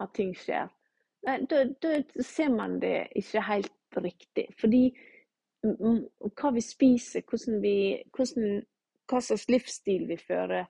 [0.02, 0.66] at ting skjer,
[1.22, 1.36] da,
[1.84, 4.48] da ser man det ikke helt riktig.
[4.58, 4.90] Fordi
[5.64, 8.62] hva vi spiser, hvordan vi, hvordan,
[9.10, 10.70] hva slags livsstil vi fører,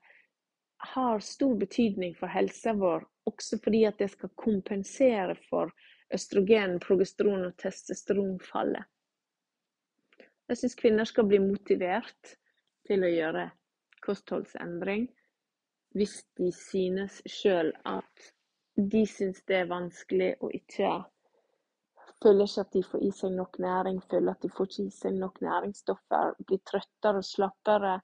[0.94, 5.72] har stor betydning for helsa vår, også fordi at det skal kompensere for
[6.14, 8.88] østrogen, progesteron og testosteronfallet.
[10.50, 12.34] Jeg syns kvinner skal bli motivert
[12.88, 13.50] til å gjøre
[14.02, 15.06] kostholdsendring
[15.94, 18.30] hvis de synes sjøl at
[18.74, 20.90] de syns det er vanskelig og ikke
[22.20, 24.94] Føler ikke at de får i seg nok næring, føler at de får ikke i
[24.96, 27.94] seg nok næringsstoffer, blir trøttere og slappere.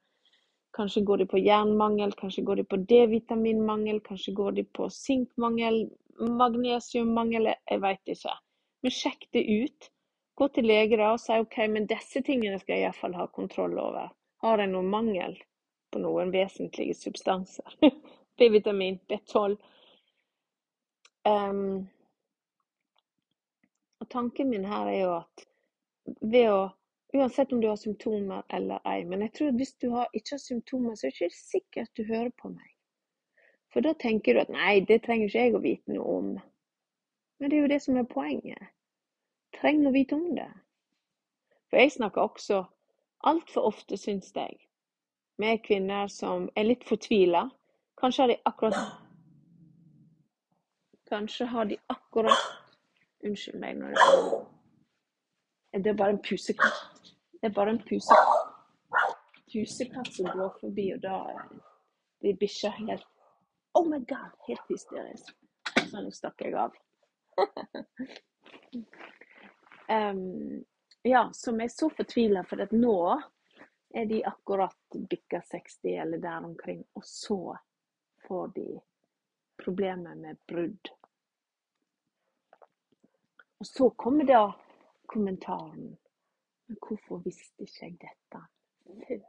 [0.77, 5.83] Kanskje går de på jernmangel, kanskje går de på D-vitaminmangel, kanskje går de på sinkmangel,
[6.41, 8.35] magnesiummangel, jeg veit ikke.
[8.85, 9.91] Men sjekk det ut.
[10.37, 13.79] Gå til lege da og si OK, men disse tingene skal jeg iallfall ha kontroll
[13.81, 14.11] over.
[14.45, 15.37] Har jeg noen mangel
[15.93, 17.77] på noen vesentlige substanser?
[18.37, 19.57] B-vitamin, B12.
[21.27, 21.89] Um,
[24.01, 25.47] og tanken min her er jo at
[26.21, 26.59] ved å
[27.15, 30.35] Uansett om du har symptomer eller ei, men jeg tror at hvis du har, ikke
[30.35, 32.73] har symptomer, så er det ikke sikkert du hører på meg.
[33.73, 36.29] For da tenker du at nei, det trenger ikke jeg å vite noe om.
[37.39, 38.69] Men det er jo det som er poenget.
[39.57, 40.49] Trenger å vite om det.
[41.71, 42.61] For jeg snakker også
[43.31, 44.59] altfor ofte, syns jeg,
[45.41, 47.47] med kvinner som er litt fortvila.
[48.01, 49.03] Kanskje har de akkurat
[51.07, 52.66] Kanskje har de akkurat
[53.25, 57.13] Unnskyld meg når det Det er bare en pusekatt.
[57.41, 58.73] Det er bare en pusekatt.
[59.53, 61.19] pusekatt som går forbi, og da
[62.21, 63.07] blir bikkja helt
[63.77, 64.33] Oh my god!
[64.49, 65.35] Helt hysterisk.
[65.91, 66.73] Så nå stakk jeg av.
[69.93, 70.65] um,
[71.05, 73.21] ja, som er så fortvila, for at nå
[73.93, 77.57] er de akkurat bikka 60 eller der omkring, og så
[78.29, 78.81] får de
[79.61, 80.96] problemer med brudd
[83.59, 84.43] og så kommer da
[85.07, 85.99] kommentaren.
[86.67, 88.43] Men hvorfor visste ikke jeg dette
[89.07, 89.23] før?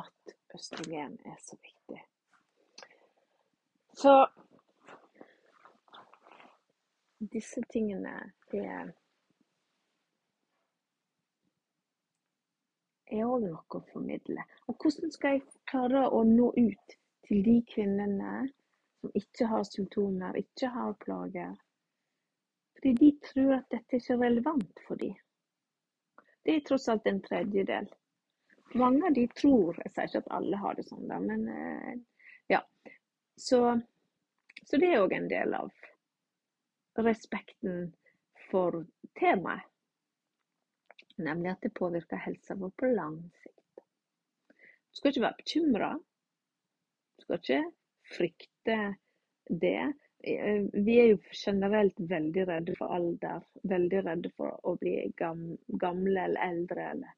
[0.00, 2.02] At østrogen er så viktig.
[3.92, 4.14] Så
[7.32, 8.94] disse tingene er
[13.10, 14.44] er òg noe å formidle.
[14.70, 16.94] Og hvordan skal jeg klare å nå ut
[17.26, 18.34] til de kvinnene
[19.00, 21.56] som ikke har symptomer, ikke har plager,
[22.80, 25.16] fordi de tror at dette ikke er relevant for dem.
[26.44, 27.90] Det er tross alt en tredjedel.
[28.80, 31.98] Mange av de tror Jeg sier ikke at alle har det sånn, da, men eh,
[32.48, 32.62] ja.
[33.36, 33.60] Så,
[34.64, 35.68] så det er òg en del av
[37.00, 37.90] respekten
[38.48, 38.84] for
[39.20, 39.66] temaet.
[41.20, 43.82] Nemlig at det påvirker helsa vår på lang sikt.
[44.88, 45.90] Du skal ikke være bekymra.
[47.18, 47.60] Du skal ikke
[48.16, 48.78] frykte
[49.52, 49.92] det.
[50.22, 53.44] Vi er jo generelt veldig redde for alder.
[53.62, 57.14] Veldig redde for å bli gamle eller eldre eller,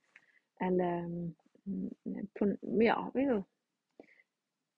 [0.62, 1.08] eller
[1.64, 2.50] mm, på,
[2.84, 3.40] Ja, vi er, jo,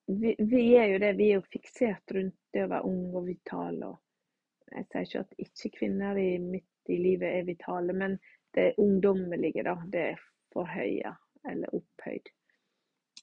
[0.06, 1.12] vi, vi er jo det.
[1.20, 3.82] Vi er jo fiksert rundt det å være ung og vital.
[3.90, 8.16] Og jeg sier ikke at ikke kvinner i midt i livet er vitale, men
[8.54, 11.14] det ungdommelige, da, det er forhøya
[11.50, 12.28] eller opphøyd.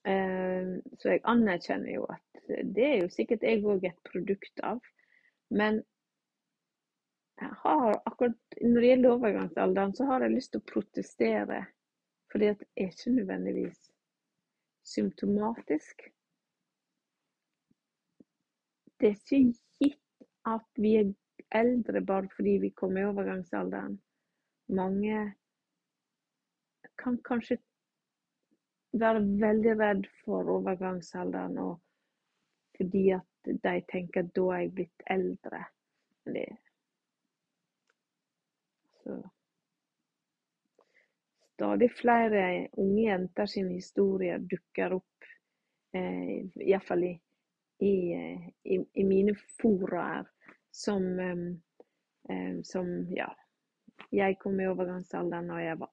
[0.08, 4.82] Eh, så jeg anerkjenner jo at det er jo sikkert jeg òg et produkt av.
[5.54, 5.82] Men
[7.42, 11.62] jeg har akkurat når det gjelder overgangsalderen, så har jeg lyst til å protestere.
[12.32, 13.80] Fordi at det er ikke nødvendigvis
[14.88, 16.06] symptomatisk.
[19.02, 19.42] Det er ikke
[19.82, 21.12] gitt at vi er
[21.58, 23.98] eldre bare fordi vi kommer i overgangsalderen.
[24.72, 25.34] Mange
[27.02, 27.58] kan kanskje
[28.94, 31.78] være veldig redd for overgangsalderen og
[32.78, 35.62] fordi at de tenker at da er jeg blitt eldre.
[36.26, 36.48] Det,
[39.04, 39.18] så.
[41.54, 45.28] Stadig flere unge jenter sine historier dukker opp,
[45.94, 47.14] eh, iallfall i,
[47.86, 47.94] i,
[48.64, 50.26] i, i mine foraer
[50.72, 53.30] som, eh, som Ja.
[54.12, 55.92] Jeg kom i overgangsalderen da jeg var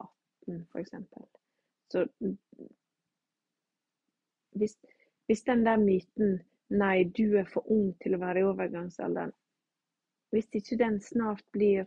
[0.48, 0.94] 18, f.eks.
[1.92, 2.06] Så
[4.58, 4.76] hvis,
[5.26, 9.32] hvis den der myten 'nei, du er for ung til å være i overgangsalderen',
[10.32, 11.86] hvis ikke den snart blir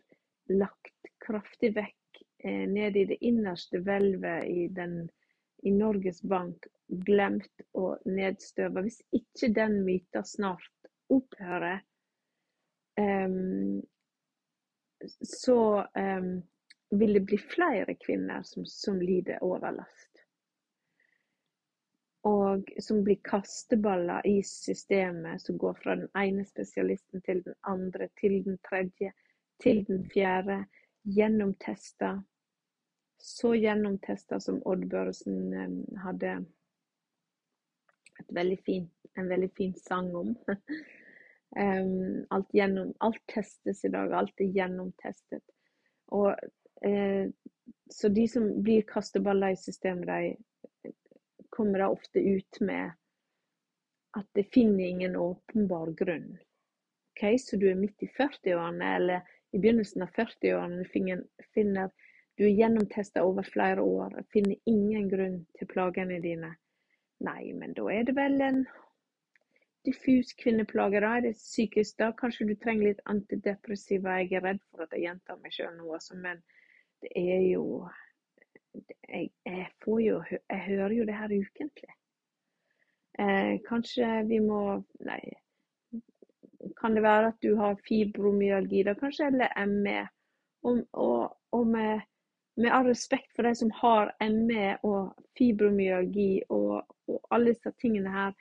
[0.49, 4.65] lagt kraftig vekk eh, ned i det innerste hvelvet i,
[5.62, 11.84] i Norges Bank, glemt og nedstøva, hvis ikke den myten snart opphører,
[12.99, 13.79] um,
[15.23, 16.34] så um,
[16.91, 20.11] vil det bli flere kvinner som, som lider overlast.
[22.23, 28.10] Og som blir kasteballer i systemet, som går fra den ene spesialisten til den andre,
[28.21, 29.13] til den tredje,
[29.62, 30.65] til den fjerde.
[31.03, 32.19] Gjennomtesta.
[33.17, 36.36] Så gjennomtesta som Odd Børresen um, hadde
[38.29, 40.36] veldig fint, en veldig fin sang om.
[41.57, 45.43] Um, alt, gjennom, alt, testes i dag, alt er gjennomtestet.
[46.12, 46.36] Og,
[46.86, 47.29] eh,
[47.91, 50.50] så de som blir kasteballer i systemet, de
[51.53, 52.91] kommer da ofte ut med
[54.17, 56.33] at det finner ingen åpenbar grunn.
[57.11, 60.85] Okay, så du er midt i 40-årene eller i begynnelsen av 40-årene,
[61.53, 61.91] finner,
[62.39, 66.53] du er gjennomtesta over flere år, finner ingen grunn til plagene dine.
[67.21, 68.63] Nei, men da er det vel en
[69.85, 71.97] diffus kvinneplage, da er det psykisk.
[71.99, 74.19] Da kanskje du trenger litt antidepressiva.
[74.21, 76.41] Jeg er redd for at jeg gjentar meg sjøl nå, altså, men
[77.03, 77.65] det er jo
[78.73, 81.93] jeg, jeg, jo Jeg hører jo det her ukentlig.
[83.19, 85.21] Eh, kanskje vi må Nei.
[86.77, 90.07] Kan det være at du har fibromyalgi, da kanskje, eller ME?
[90.63, 92.01] Og, og, og med,
[92.57, 98.13] med, all respekt for de som har ME og fibromyalgi og, og alle disse tingene
[98.13, 98.34] her,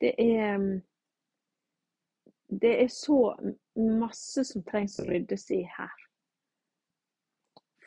[0.00, 0.80] det er
[2.52, 3.32] Det er så
[3.76, 6.01] masse som trengs å ryddes i her.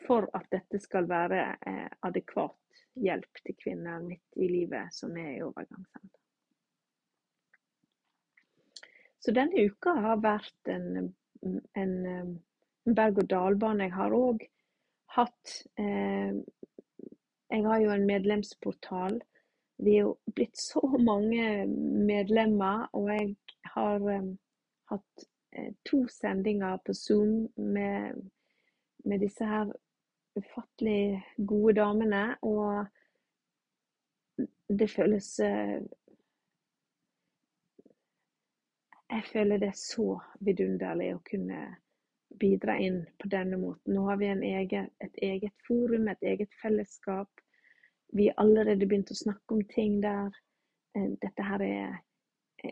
[0.06, 5.32] For at dette skal være eh, adekvat hjelp til kvinner midt i livet som er
[5.34, 6.12] i overgangsalder.
[9.20, 11.08] Så denne uka har vært en,
[11.42, 13.88] en, en berg-og-dal-bane.
[13.88, 14.44] Jeg har òg
[15.16, 16.36] hatt eh,
[17.50, 19.20] Jeg har jo en medlemsportal
[19.76, 21.66] vi er jo blitt så mange
[22.08, 23.34] medlemmer, og jeg
[23.74, 24.30] har eh,
[24.92, 25.26] hatt
[25.58, 28.22] uh, to sendinger på Zoom med,
[29.04, 29.72] med disse her
[30.36, 32.36] ufattelig gode damene.
[32.42, 32.86] Og
[34.68, 35.80] det føles uh,
[39.06, 41.60] Jeg føler det er så vidunderlig å kunne
[42.40, 43.94] bidra inn på denne måten.
[43.94, 47.30] Nå har vi egen, et eget forum, et eget fellesskap
[48.16, 50.34] vi har allerede begynt å snakke om ting der.
[50.96, 51.98] Eh, dette her er,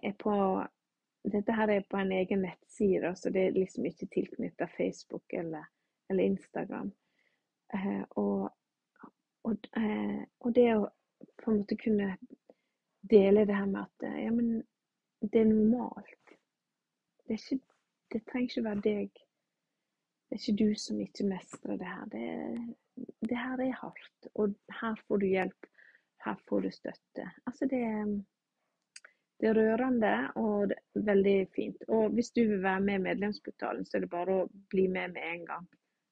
[0.03, 0.35] er på
[1.25, 5.65] dette her er på en egen nettside, så det er liksom ikke tilknyttet Facebook eller,
[6.11, 6.93] eller Instagram.
[7.75, 8.51] Eh, og,
[9.45, 10.85] og, eh, og det å
[11.41, 12.15] på en måte kunne
[13.11, 14.63] dele det her med at ja, men
[15.21, 16.35] det er normalt.
[17.25, 17.61] Det, er ikke,
[18.13, 19.23] det trenger ikke være deg.
[20.25, 22.05] Det er ikke du som ikke mestrer det her.
[22.13, 22.27] Det,
[23.29, 25.71] det her er hardt, og her får du hjelp.
[26.25, 27.27] Her får du støtte.
[27.47, 27.83] Altså, det,
[29.41, 31.85] det er rørende og veldig fint.
[31.89, 35.13] Og hvis du vil være med i medlemsportalen, så er det bare å bli med
[35.17, 35.67] med en gang.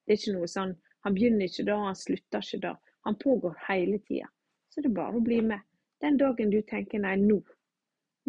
[0.05, 2.73] Det er ikke noe sånn Han begynner ikke da, han slutter ikke da.
[3.03, 4.29] Han pågår hele tida.
[4.69, 5.59] Så det er bare å bli med.
[6.01, 7.39] Den dagen du tenker nei, nå,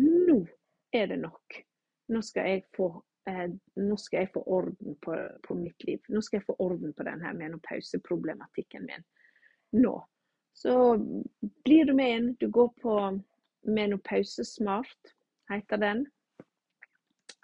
[0.02, 0.38] nå
[0.94, 1.58] er det nok.
[2.14, 2.88] Nå skal jeg få,
[3.30, 3.46] eh,
[3.98, 6.02] skal jeg få orden på, på, mitt liv.
[6.08, 9.06] Nå skal jeg få orden på denne menopauseproblematikken min.
[9.78, 9.94] Nå.
[10.54, 10.74] Så
[11.64, 12.28] blir du med inn.
[12.40, 12.98] Du går på
[13.66, 15.14] Menopausesmart,
[15.50, 16.04] heter den.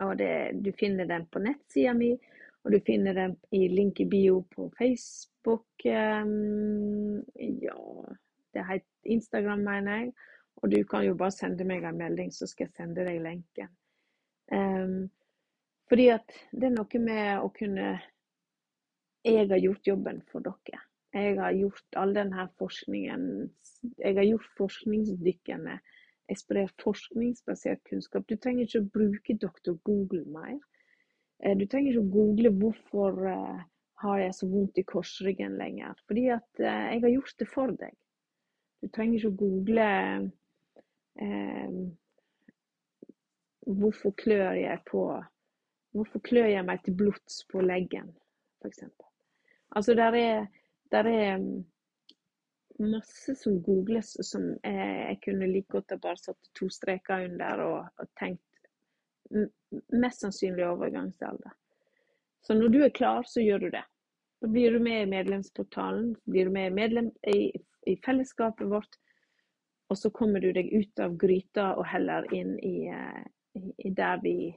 [0.00, 2.12] Og det, du finner den på nettsida mi,
[2.64, 5.66] og du finner den i link i bio på Facebook.
[5.84, 7.78] Um, ja,
[8.54, 10.12] det heter Instagram, mener jeg.
[10.60, 13.70] Og du kan jo bare sende meg en melding, så skal jeg sende deg lenken.
[14.52, 15.08] Um,
[15.88, 18.00] fordi at det er noe med å kunne
[19.24, 20.80] Jeg har gjort jobben for dere.
[21.12, 23.24] Jeg har gjort all denne forskningen
[23.98, 25.78] Jeg har gjort forskningsdykkene.
[26.30, 28.24] Jeg sprer forskningsbasert kunnskap.
[28.28, 30.60] Du trenger ikke å bruke doktor Google mer.
[31.42, 33.62] Eh, du trenger ikke å google 'hvorfor uh,
[34.04, 35.96] har jeg så vondt i korsryggen' lenger.
[36.06, 37.96] Fordi at uh, jeg har gjort det for deg.
[38.80, 39.88] Du trenger ikke å google
[41.20, 41.80] eh,
[43.66, 45.04] hvorfor klør jeg på
[45.90, 48.12] Hvorfor klør jeg meg til blods på leggen,
[48.62, 48.84] f.eks.
[49.74, 50.44] Altså, der er,
[50.94, 51.64] der er mm,
[52.92, 57.64] masse som googles som jeg, jeg kunne like godt ha bare satt to streker under
[57.64, 58.44] og, og tenkt
[59.92, 61.52] mest sannsynlig overgangsalder.
[62.42, 63.84] Så når du er klar, så gjør du det.
[64.40, 67.52] Da blir du med i medlemsportalen, blir du med i, medlem, i
[67.86, 68.98] i fellesskapet vårt.
[69.88, 73.22] Og så kommer du deg ut av gryta og heller inn i, eh,
[73.78, 74.54] i der vi,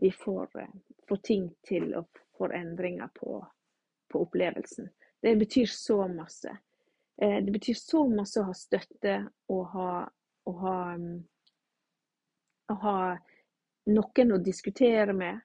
[0.00, 0.74] vi får, eh,
[1.08, 3.40] får, ting til og får endringer på,
[4.08, 4.90] på, opplevelsen.
[5.22, 6.58] Det betyr så masse.
[7.22, 9.16] Eh, det betyr så masse å ha støtte
[9.48, 9.90] og ha,
[10.46, 11.18] og ha, mm,
[12.70, 12.96] å ha
[13.94, 15.40] noen å diskutere med.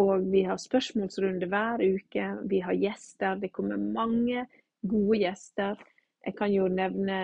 [0.00, 2.28] Og vi har spørsmålsrunde hver uke.
[2.48, 3.36] Vi har gjester.
[3.40, 4.46] Det kommer mange
[4.80, 5.80] gode gjester.
[6.22, 7.16] Jeg kan jo nevne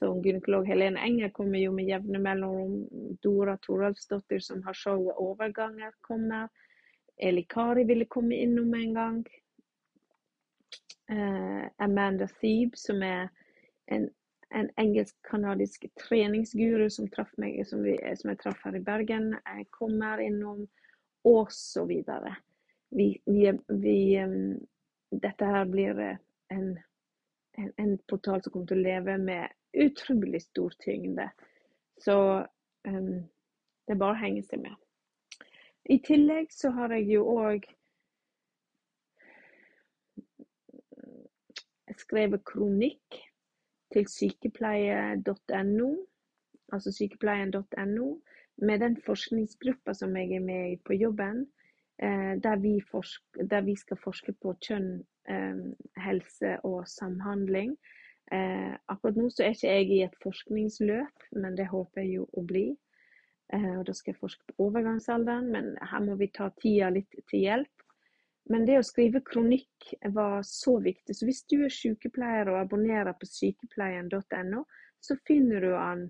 [0.00, 2.78] som gynekolog Helene Enger kommer jo med jevne mellomrom.
[3.22, 6.48] Dora Toralfsdottir som har showet 'Overganger', kommer.
[7.18, 9.26] Eli Kari ville komme innom en gang.
[11.12, 13.28] Uh, Amanda Thebe, som er
[13.86, 14.10] en,
[14.54, 20.22] en engelsk-kanadisk treningsguru som, meg, som, vi, som, jeg traff her i Bergen, jeg kommer
[20.24, 20.64] innom,
[21.28, 22.36] og så videre.
[22.96, 23.98] Vi, vi, vi,
[25.12, 26.00] dette her blir
[26.48, 26.78] en
[27.58, 31.26] en, en portal som kommer til å leve med utrolig stor tyngde.
[31.98, 32.14] Så
[32.86, 33.16] um,
[33.88, 34.76] det bare å henge seg med.
[35.88, 37.66] I tillegg så har jeg jo òg
[41.98, 43.16] skrevet kronikk
[43.92, 45.90] til sykepleie.no,
[46.72, 48.08] altså sykepleien.no,
[48.58, 51.46] med den forskningsgruppa som jeg er med i på jobben,
[52.02, 52.78] eh, der vi,
[53.50, 54.98] der vi skal forske på kjønn
[55.28, 55.56] Eh,
[56.00, 57.74] helse og samhandling.
[58.32, 62.28] Eh, akkurat nå så er ikke jeg i et forskningsløp, men det håper jeg jo
[62.32, 62.68] å bli.
[63.48, 67.46] Og da skal jeg forske på overgangsalderen, men her må vi ta tida litt til
[67.46, 67.77] hjelp.
[68.48, 71.16] Men det å skrive kronikk var så viktig.
[71.16, 74.64] Så hvis du er sykepleier og abonnerer på sykepleien.no,
[75.04, 76.06] så finner du den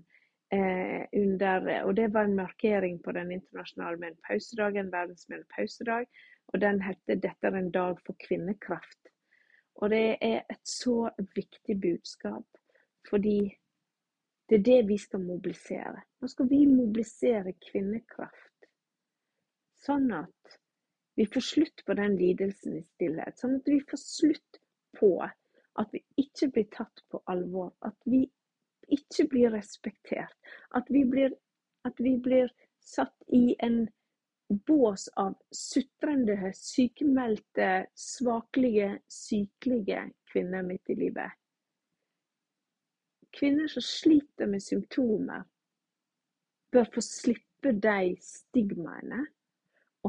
[0.55, 6.07] eh, under Og det var en markering på den internasjonale menopausedagen, verdens menopausedag.
[6.53, 9.11] Og den heter 'Dette er en dag for kvinnekraft'.
[9.75, 12.47] Og det er et så viktig budskap,
[13.09, 13.55] fordi
[14.49, 16.01] det er det vi skal mobilisere.
[16.21, 18.67] Nå skal vi mobilisere kvinnekraft,
[19.79, 20.58] sånn at
[21.19, 23.35] vi får slutt på den lidelsen i stillhet.
[23.41, 24.59] Sånn at vi får slutt
[24.95, 27.73] på at vi ikke blir tatt på alvor.
[27.83, 28.21] At vi
[28.87, 30.37] ikke blir respektert.
[30.79, 31.33] At vi blir,
[31.83, 32.47] at vi blir
[32.79, 33.81] satt i en
[34.47, 37.67] bås av sutrende, sykemeldte,
[37.99, 41.35] svaklige, sykelige kvinner midt i livet.
[43.35, 45.43] Kvinner som sliter med symptomer,
[46.71, 49.25] bør få slippe de stigmaene,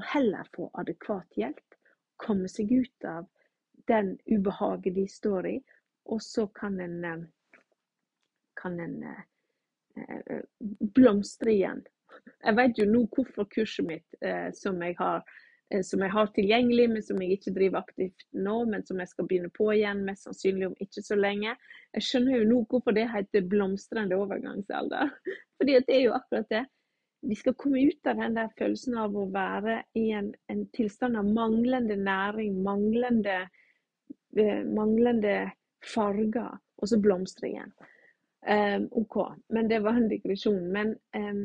[0.01, 1.76] og heller få adekvat hjelp.
[2.20, 3.28] Komme seg ut av
[3.88, 5.57] den ubehaget de står i,
[6.11, 7.22] og så kan en, eh,
[8.61, 9.22] kan en eh,
[10.01, 10.44] eh,
[10.96, 11.84] blomstre igjen
[12.40, 14.18] jeg vet jo nå hvorfor kurset mitt,
[14.57, 15.22] som jeg har
[15.86, 19.26] som jeg har tilgjengelig, men som jeg ikke driver aktivt nå, men som jeg skal
[19.30, 21.53] begynne på igjen, mest sannsynlig om ikke så lenge.
[21.94, 25.12] Jeg skjønner jo nå hvorfor det heter blomstrende overgangsalder.
[25.61, 26.64] Fordi det er jo akkurat det.
[27.21, 31.18] Vi skal komme ut av den der følelsen av å være i en, en tilstand
[31.21, 33.43] av manglende næring, manglende,
[34.37, 35.51] eh, manglende
[35.85, 37.75] farger, og så blomstre igjen.
[38.41, 39.16] Um, OK,
[39.53, 40.62] men det var en digresjon.
[40.73, 41.43] Men um,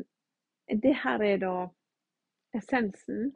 [0.72, 1.56] det her er da
[2.56, 3.34] essensen.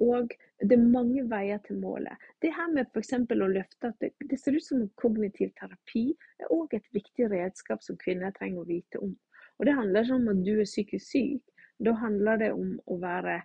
[0.00, 0.32] Og
[0.64, 2.16] det er mange veier til målet.
[2.42, 3.12] Det her med f.eks.
[3.20, 6.06] å løfte at det, det, ser ut som kognitiv terapi
[6.40, 9.12] er òg et viktig redskap som kvinner trenger å vite om.
[9.60, 11.44] Og Det handler ikke om at du er psykisk syk.
[11.80, 13.40] Da handler det om å være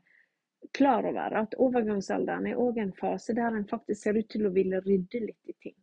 [0.75, 4.53] klar over at overgangsalderen er òg en fase der en faktisk ser ut til å
[4.55, 5.75] ville rydde litt i ting.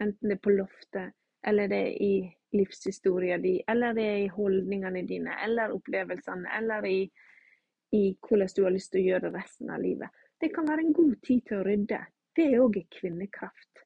[0.00, 1.14] Enten det er på loftet,
[1.46, 2.14] eller det er i
[2.56, 7.00] livshistorien din, eller det er i holdningene dine, eller opplevelsene, eller i,
[7.94, 10.10] i hvordan du har lyst til å gjøre resten av livet.
[10.40, 12.00] Det kan være en god tid til å rydde.
[12.36, 13.84] Det er òg kvinnekraft.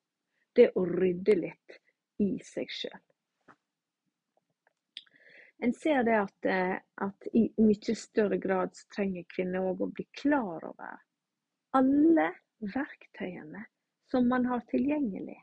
[0.54, 1.80] Det å rydde litt
[2.22, 3.00] i seg sjøl.
[5.64, 9.92] En ser det at, eh, at, i mye større grad så trenger kvinner òg å
[9.96, 10.98] bli klar over
[11.78, 12.26] alle
[12.74, 13.62] verktøyene
[14.10, 15.38] som man har tilgjengelig.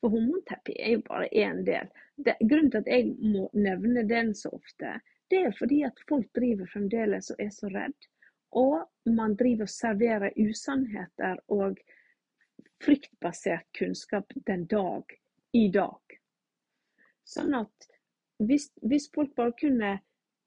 [0.00, 1.90] For hormonterapi er jo bare én del.
[2.16, 4.94] Det, grunnen til at jeg må nevne den så ofte,
[5.28, 8.08] det er fordi at folk driver fremdeles og er så redd.
[8.56, 11.76] Og man driver og serverer usannheter og
[12.80, 15.12] fryktbasert kunnskap den dag
[15.52, 16.18] i dag.
[17.28, 17.90] Sånn at
[18.38, 19.98] hvis, hvis folk bare kunne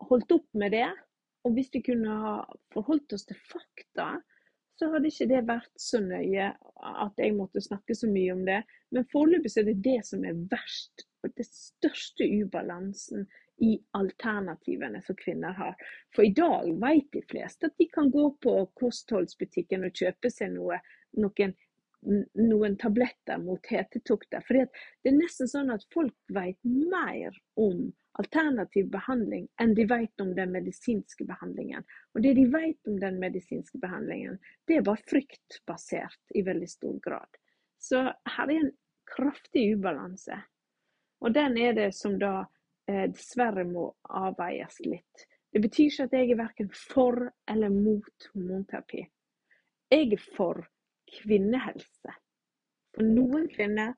[0.10, 0.90] holdt opp med det,
[1.46, 2.36] og hvis vi kunne ha
[2.74, 4.14] forholdt oss til fakta,
[4.80, 6.48] så hadde ikke det vært så nøye
[7.06, 8.62] at jeg måtte snakke så mye om det.
[8.96, 13.28] Men foreløpig er det det som er verst, og det største ubalansen
[13.62, 15.76] i alternativene som kvinner har.
[16.16, 20.56] For i dag vet de fleste at de kan gå på kostholdsbutikken og kjøpe seg
[20.56, 20.82] noe,
[21.22, 21.54] noen,
[22.02, 24.44] noen tabletter mot hetetokter.
[24.46, 27.90] For det er nesten sånn at folk vet mer om
[28.20, 31.86] alternativ behandling enn de vet om den medisinske behandlingen.
[32.14, 36.98] Og det de vet om den medisinske behandlingen, det er bare fryktbasert i veldig stor
[37.04, 37.40] grad.
[37.82, 38.04] Så
[38.36, 38.74] her er en
[39.16, 40.42] kraftig ubalanse.
[41.22, 42.42] Og den er det som da
[42.90, 45.28] eh, dessverre må avveies litt.
[45.52, 49.02] Det betyr ikke at jeg er verken for eller mot hormonterapi.
[49.92, 50.64] Jeg er for
[51.20, 52.16] kvinnehelse.
[52.96, 53.96] For noen kvinner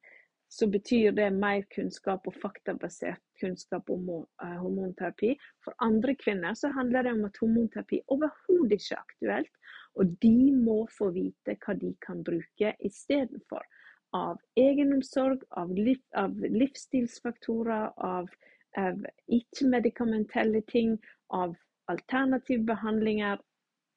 [0.54, 4.26] så betyr det mer kunnskap og faktabasert kunnskap om uh,
[4.62, 5.32] hormonterapi.
[5.66, 9.56] For andre kvinner så handler det om at hormonterapi overhodet ikke er aktuelt.
[9.98, 13.66] Og de må få vite hva de kan bruke istedenfor.
[14.14, 18.30] Av egenomsorg, av, liv, av livsstilsfaktorer, av,
[18.78, 21.00] av ikke-medikamentelle ting,
[21.34, 21.56] av
[21.90, 23.42] alternative behandlinger.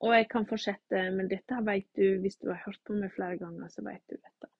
[0.04, 3.38] Og jeg kan fortsette, men dette vet du, hvis du har hørt på meg flere
[3.40, 4.50] ganger, så vet du dette.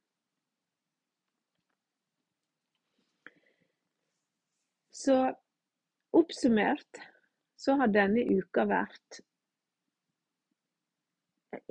[4.96, 5.16] Så
[6.16, 7.02] oppsummert
[7.56, 9.20] så har denne uka vært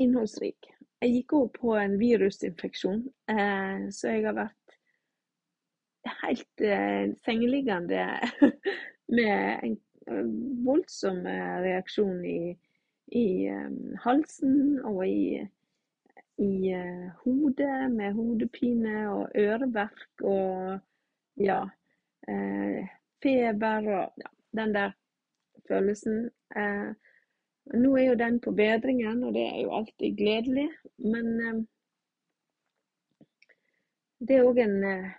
[0.01, 0.69] innholdsrik.
[1.01, 4.77] Jeg gikk over på en virusinfeksjon, eh, så jeg har vært
[6.21, 8.05] helt eh, sengeliggende
[9.17, 9.75] med en
[10.07, 10.31] eh,
[10.65, 11.21] voldsom
[11.65, 12.39] reaksjon i,
[13.07, 13.47] i
[14.03, 15.45] halsen og i,
[16.41, 16.73] i
[17.23, 20.79] hodet, med hodepine og øreverk og
[21.37, 21.61] ja
[23.25, 24.29] feber og ja,
[24.61, 24.91] den der
[25.67, 26.29] følelsen.
[26.55, 26.91] Eh,
[27.73, 30.69] nå er jo den på bedringen, og det er jo alltid gledelig.
[30.97, 31.61] Men eh,
[34.27, 35.13] det er òg en eh,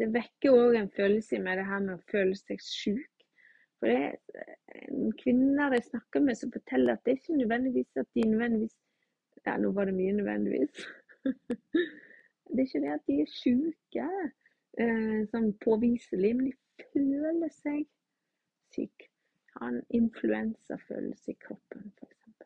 [0.00, 3.19] Det vekker òg en følelse i meg, det her med å føle seg sjuk.
[3.80, 7.96] For det er en kvinner jeg snakker med som forteller at det er ikke nødvendigvis
[7.96, 8.76] at de nødvendigvis
[9.46, 10.82] Ja, nå var det mye nødvendigvis.
[12.52, 14.08] det er ikke det at de er sjuke,
[14.82, 17.86] eh, sånn påviselig, men de føler seg
[18.74, 19.08] syke.
[19.54, 22.44] Har en influensafølelse i kroppen, f.eks.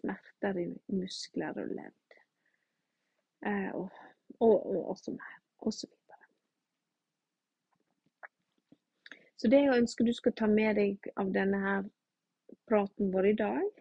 [0.00, 2.18] Smerter i muskler og ledd.
[3.46, 3.94] Eh, og,
[4.40, 5.86] og, og også mer, og så.
[9.42, 11.86] Så det jeg ønsker du skal ta med deg av denne her
[12.70, 13.80] praten vår i dag,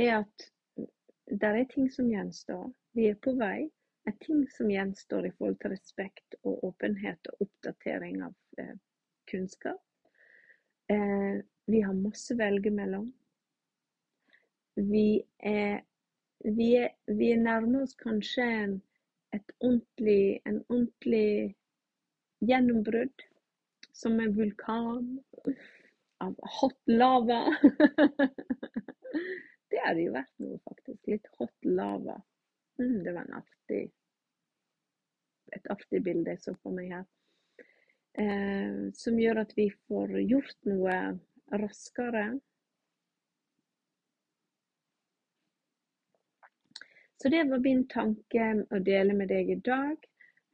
[0.00, 0.46] er at
[1.28, 2.70] det er ting som gjenstår.
[2.96, 3.66] Vi er på vei
[4.04, 8.74] Det er ting som gjenstår i forhold til respekt og åpenhet og oppdatering av eh,
[9.28, 9.80] kunnskap.
[10.92, 13.06] Eh, vi har masse å velge mellom.
[14.76, 15.84] Vi er,
[16.44, 18.48] vi er, vi er nærmer oss kanskje
[19.32, 21.54] et ordentlig, en ordentlig
[22.44, 23.28] gjennombrudd.
[23.94, 25.22] Som en vulkan
[26.24, 27.40] av hot lava.
[29.70, 31.00] det hadde jo vært noe, faktisk.
[31.10, 32.16] litt hot lava.
[32.80, 33.84] Mm, det var en artig,
[35.54, 37.04] et artig bilde jeg så på meg her.
[38.18, 40.98] Eh, som gjør at vi får gjort noe
[41.62, 42.24] raskere.
[47.22, 49.96] Så det var min tanke å dele med deg i dag.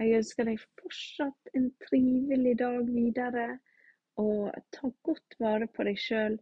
[0.01, 3.49] Jeg ønsker deg fortsatt en trivelig dag videre.
[4.21, 6.39] Og ta godt vare på deg sjøl.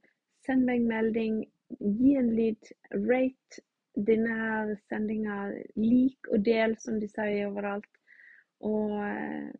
[0.46, 1.40] Send meg melding.
[1.78, 2.70] Gi en lyd.
[2.94, 3.64] Rate
[4.08, 5.40] denne sendinga.
[5.76, 7.90] Lik og del, som de sier overalt.
[8.62, 9.50] Og eh,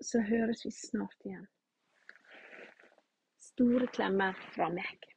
[0.00, 1.46] så høres vi snart igjen.
[3.52, 5.08] Store klemmer fra meg.